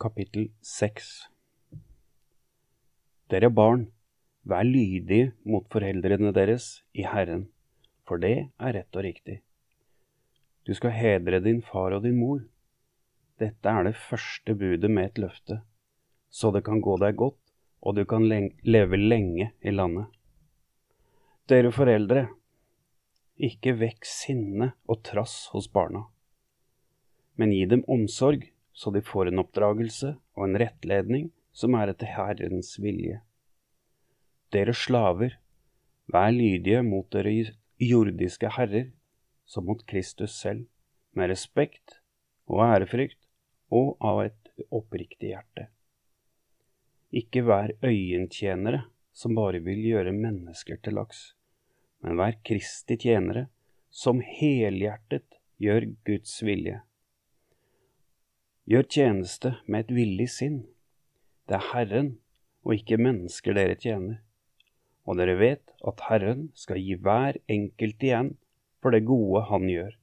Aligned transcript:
kapittel 0.00 0.46
6 0.64 1.08
Dere 3.28 3.50
barn, 3.52 3.82
vær 4.48 4.64
lydige 4.64 5.34
mot 5.44 5.66
foreldrene 5.68 6.30
deres 6.32 6.68
i 6.96 7.02
Herren, 7.04 7.42
for 8.08 8.22
det 8.22 8.30
er 8.48 8.72
rett 8.78 8.96
og 8.96 9.04
riktig. 9.04 9.34
Du 10.64 10.72
skal 10.78 10.94
hedre 10.96 11.42
din 11.44 11.60
far 11.60 11.92
og 11.92 12.06
din 12.06 12.16
mor. 12.16 12.38
Dette 13.42 13.74
er 13.74 13.90
det 13.90 14.00
første 14.00 14.54
budet 14.56 14.88
med 14.88 15.10
et 15.10 15.20
løfte, 15.20 15.58
så 16.32 16.48
det 16.54 16.62
kan 16.64 16.80
gå 16.80 16.94
deg 17.02 17.18
godt, 17.20 17.36
og 17.84 17.98
du 17.98 18.06
kan 18.08 18.24
leve 18.24 18.96
lenge 18.96 19.50
i 19.60 19.74
landet. 19.74 20.08
Dere 21.44 21.74
foreldre, 21.76 22.22
ikke 23.36 23.76
vekk 23.82 24.08
sinne 24.08 24.70
og 24.88 25.02
trass 25.10 25.50
hos 25.52 25.68
barna, 25.68 26.06
men 27.36 27.52
gi 27.52 27.66
dem 27.68 27.84
omsorg 27.84 28.48
så 28.80 28.90
de 28.90 29.02
får 29.04 29.28
en 29.28 29.42
oppdragelse 29.42 30.14
og 30.38 30.46
en 30.46 30.56
rettledning 30.62 31.26
som 31.52 31.74
er 31.76 31.92
etter 31.92 32.08
Herrens 32.14 32.78
vilje. 32.80 33.18
Dere 34.54 34.72
slaver, 34.72 35.36
vær 36.08 36.32
lydige 36.32 36.80
mot 36.86 37.04
dere 37.12 37.34
jordiske 37.76 38.48
herrer 38.56 38.88
som 39.44 39.68
mot 39.68 39.84
Kristus 39.84 40.32
selv, 40.32 40.64
med 41.12 41.28
respekt 41.28 41.98
og 42.48 42.64
ærefrykt 42.64 43.20
og 43.74 43.96
av 44.00 44.24
et 44.24 44.50
oppriktig 44.72 45.34
hjerte. 45.34 45.68
Ikke 47.12 47.44
vær 47.44 47.74
øyentjenere 47.84 48.86
som 49.12 49.36
bare 49.36 49.60
vil 49.60 49.82
gjøre 49.90 50.16
mennesker 50.16 50.80
til 50.80 50.96
laks, 51.02 51.34
men 52.00 52.16
vær 52.16 52.38
Kristi 52.46 52.96
tjenere 52.96 53.48
som 53.90 54.22
helhjertet 54.24 55.26
gjør 55.60 55.90
Guds 56.06 56.38
vilje. 56.46 56.80
Gjør 58.70 58.84
tjeneste 58.86 59.50
med 59.66 59.82
et 59.82 59.96
villig 59.96 60.28
sinn. 60.30 60.60
Det 61.50 61.56
er 61.56 61.70
Herren 61.72 62.10
og 62.62 62.76
ikke 62.76 63.00
mennesker 63.02 63.56
dere 63.56 63.74
tjener. 63.74 64.20
Og 65.10 65.16
dere 65.18 65.34
vet 65.40 65.72
at 65.90 66.04
Herren 66.06 66.44
skal 66.54 66.78
gi 66.78 66.94
hver 66.94 67.40
enkelt 67.50 68.04
igjen 68.06 68.36
for 68.78 68.94
det 68.94 69.00
gode 69.08 69.42
han 69.48 69.66
gjør, 69.66 69.96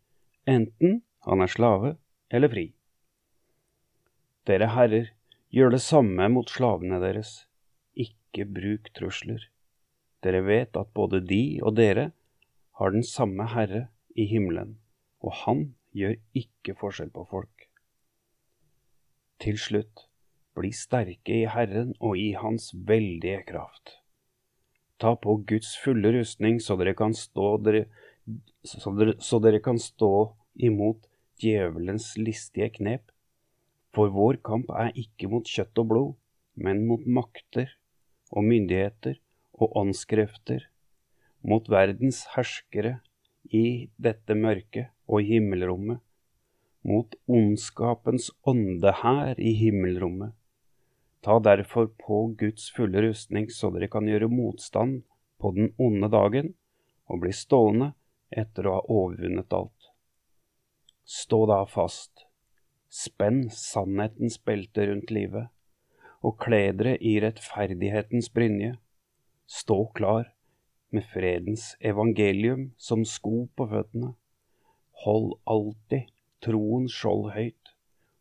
enten 0.52 1.00
han 1.24 1.44
er 1.46 1.54
slave 1.54 1.94
eller 2.28 2.52
fri. 2.52 2.66
Dere 4.48 4.68
herrer, 4.74 5.14
gjør 5.52 5.72
det 5.78 5.81
samme 5.86 6.28
mot 6.34 6.52
slavene 6.52 7.00
deres. 7.00 7.46
Ikke 7.96 8.44
bruk 8.58 8.92
trusler. 9.00 9.48
Dere 10.24 10.44
vet 10.44 10.76
at 10.76 10.92
både 10.92 11.22
de 11.24 11.62
og 11.64 11.78
dere 11.80 12.09
har 12.81 12.92
den 12.92 13.08
samme 13.08 13.48
Herre 13.56 13.88
i 14.12 14.28
himmelen, 14.28 14.76
og 15.24 15.40
han 15.46 15.70
gjør 15.96 16.20
ikke 16.36 16.76
forskjell 16.80 17.16
på 17.16 17.24
folk. 17.31 17.67
Til 19.42 19.58
slutt, 19.62 20.08
bli 20.58 20.72
sterke 20.74 21.36
i 21.44 21.46
Herren 21.50 21.94
og 22.02 22.18
i 22.18 22.32
Hans 22.38 22.72
veldige 22.74 23.44
kraft. 23.50 24.00
Ta 24.98 25.14
på 25.22 25.36
Guds 25.50 25.76
fulle 25.78 26.10
rustning, 26.16 26.58
så 26.62 26.78
dere 26.80 26.96
kan 26.98 27.14
stå, 27.14 27.52
dere, 27.62 27.86
så 28.66 28.94
dere, 28.98 29.14
så 29.22 29.38
dere 29.44 29.62
kan 29.62 29.78
stå 29.78 30.12
imot 30.58 31.06
djevelens 31.42 32.16
listige 32.18 32.72
knep. 32.80 33.12
For 33.94 34.10
vår 34.14 34.42
kamp 34.46 34.74
er 34.74 34.90
ikke 34.98 35.30
mot 35.30 35.46
kjøtt 35.46 35.78
og 35.84 35.92
blod, 35.92 36.16
men 36.58 36.88
mot 36.90 37.06
makter 37.06 37.70
og 38.34 38.46
myndigheter 38.50 39.20
og 39.58 39.78
åndskrefter, 39.78 40.66
mot 41.46 41.70
verdens 41.70 42.26
herskere 42.34 42.98
i 43.54 43.90
dette 44.02 44.36
mørket 44.36 44.90
og 45.08 45.24
himmelrommet 45.30 46.02
mot 46.88 47.16
ondskapens 47.28 48.32
ånde 48.48 48.94
her 49.04 49.40
i 49.40 49.52
himmelrommet. 49.60 50.32
Ta 51.22 51.40
derfor 51.44 51.90
på 52.00 52.22
Guds 52.40 52.70
fulle 52.72 53.02
rustning, 53.04 53.50
så 53.52 53.70
dere 53.74 53.90
kan 53.92 54.08
gjøre 54.08 54.30
motstand 54.32 55.02
på 55.42 55.52
den 55.58 55.74
onde 55.78 56.08
dagen 56.14 56.54
og 57.12 57.24
bli 57.26 57.34
stående 57.36 57.92
etter 58.31 58.68
å 58.68 58.78
ha 58.78 58.86
overvunnet 58.88 59.53
alt. 59.53 59.92
Stå 61.03 61.44
da 61.52 61.62
fast, 61.68 62.26
spenn 62.88 63.47
sannhetens 63.52 64.40
belte 64.44 64.88
rundt 64.88 65.12
livet, 65.12 65.52
og 66.24 66.40
kle 66.44 66.72
dere 66.76 66.97
i 67.03 67.18
rettferdighetens 67.24 68.31
brynje. 68.34 68.76
Stå 69.47 69.86
klar 69.96 70.31
med 70.92 71.08
fredens 71.12 71.74
evangelium 71.80 72.72
som 72.78 73.03
sko 73.08 73.47
på 73.56 73.68
føttene. 73.72 74.16
Hold 75.03 75.36
alltid 75.46 76.08
troens 76.44 76.94
skjold 76.94 77.31
høyt, 77.36 77.74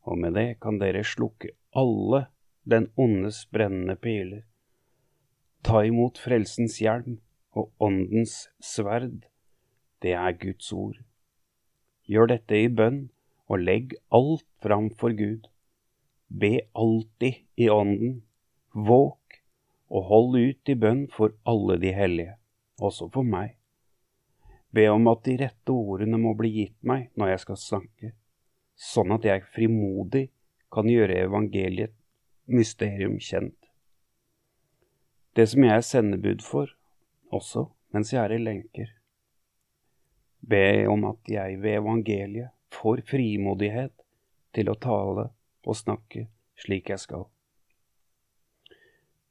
og 0.07 0.19
med 0.23 0.37
det 0.39 0.49
kan 0.63 0.79
dere 0.81 1.05
slukke 1.05 1.53
alle 1.77 2.27
den 2.65 2.91
ondes 2.97 3.45
brennende 3.53 3.97
piler. 3.97 4.45
Ta 5.67 5.83
imot 5.87 6.19
frelsens 6.23 6.79
hjelm 6.83 7.19
og 7.57 7.73
åndens 7.83 8.47
sverd, 8.63 9.27
det 10.03 10.15
er 10.15 10.39
Guds 10.39 10.73
ord. 10.73 10.99
Gjør 12.07 12.31
dette 12.37 12.59
i 12.63 12.71
bønn, 12.71 13.09
og 13.47 13.63
legg 13.63 13.95
alt 14.15 14.47
fram 14.63 14.91
for 14.91 15.15
Gud. 15.15 15.47
Be 16.29 16.67
alltid 16.75 17.45
i 17.57 17.69
ånden, 17.71 18.21
våk 18.75 19.41
og 19.91 20.09
hold 20.11 20.39
ut 20.39 20.71
i 20.71 20.75
bønn 20.75 21.07
for 21.15 21.35
alle 21.47 21.79
de 21.83 21.93
hellige, 21.95 22.35
også 22.83 23.09
for 23.15 23.27
meg. 23.27 23.55
Be 24.77 24.91
om 24.93 25.07
at 25.09 25.23
de 25.25 25.39
rette 25.41 25.73
ordene 25.73 26.19
må 26.21 26.35
bli 26.37 26.51
gitt 26.53 26.77
meg 26.85 27.07
når 27.17 27.31
jeg 27.31 27.43
skal 27.47 27.59
snakke, 27.61 28.11
sånn 28.77 29.15
at 29.15 29.25
jeg 29.25 29.47
frimodig 29.55 30.27
kan 30.73 30.91
gjøre 30.91 31.23
evangeliet 31.23 31.95
mysterium 32.53 33.17
kjent. 33.17 33.57
Det 35.33 35.47
som 35.49 35.65
jeg 35.65 35.81
er 35.81 35.87
sendebud 35.87 36.45
for, 36.45 36.69
også 37.33 37.71
mens 37.97 38.13
jeg 38.13 38.21
er 38.21 38.37
i 38.37 38.43
lenker. 38.43 38.93
Be 40.45 40.85
om 40.93 41.09
at 41.09 41.33
jeg 41.33 41.57
ved 41.63 41.81
evangeliet 41.81 42.53
får 42.77 43.01
frimodighet 43.09 43.95
til 44.53 44.69
å 44.69 44.77
tale 44.77 45.31
og 45.65 45.81
snakke 45.81 46.27
slik 46.61 46.93
jeg 46.93 47.01
skal. 47.01 47.25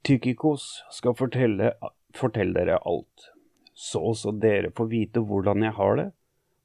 Tykikos 0.06 0.67
skal 0.94 1.13
fortelle, 1.17 1.75
fortelle 2.17 2.57
dere 2.57 2.81
alt 2.81 3.29
så 3.75 4.00
også 4.12 4.31
dere 4.40 4.72
får 4.75 4.88
vite 4.91 5.24
hvordan 5.28 5.66
jeg 5.68 5.75
har 5.78 5.97
det, 6.00 6.09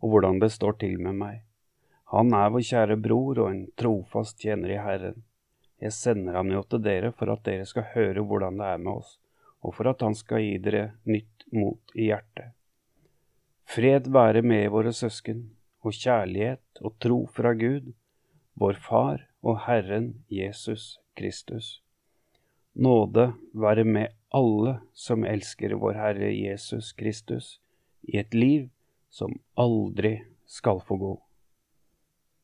og 0.00 0.14
hvordan 0.14 0.38
det 0.40 0.52
står 0.54 0.78
til 0.80 1.00
med 1.02 1.18
meg. 1.18 1.40
Han 2.14 2.32
er 2.34 2.52
vår 2.54 2.64
kjære 2.66 2.96
bror 3.02 3.42
og 3.42 3.50
en 3.50 3.64
trofast 3.78 4.38
tjener 4.42 4.74
i 4.74 4.78
Herren. 4.82 5.18
Jeg 5.82 5.94
sender 5.96 6.38
ham 6.38 6.50
jo 6.54 6.62
til 6.70 6.82
dere 6.84 7.10
for 7.16 7.32
at 7.32 7.42
dere 7.46 7.66
skal 7.66 7.88
høre 7.94 8.22
hvordan 8.22 8.58
det 8.60 8.70
er 8.70 8.82
med 8.82 8.92
oss, 9.00 9.18
og 9.62 9.74
for 9.76 9.90
at 9.90 10.02
han 10.06 10.16
skal 10.18 10.42
gi 10.44 10.56
dere 10.62 10.90
nytt 11.08 11.46
mot 11.52 11.94
i 11.94 12.10
hjertet. 12.10 12.54
Fred 13.70 14.10
være 14.10 14.42
med 14.42 14.70
våre 14.74 14.92
søsken, 14.94 15.50
og 15.80 15.94
kjærlighet 15.96 16.82
og 16.82 16.96
tro 17.00 17.20
fra 17.32 17.54
Gud, 17.56 17.92
vår 18.58 18.78
Far 18.86 19.22
og 19.42 19.62
Herren 19.66 20.12
Jesus 20.28 20.98
Kristus. 21.16 21.80
Nåde 22.74 23.32
være 23.54 23.84
med 23.84 24.19
alle 24.30 24.78
som 24.94 25.24
elsker 25.24 25.74
vår 25.80 25.98
Herre 25.98 26.30
Jesus 26.32 26.92
Kristus, 26.92 27.58
i 28.02 28.18
et 28.18 28.34
liv 28.34 28.68
som 29.10 29.34
aldri 29.58 30.20
skal 30.46 30.80
få 30.86 30.96
gå. 30.96 31.14